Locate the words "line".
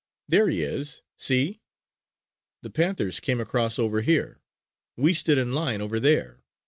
5.53-5.79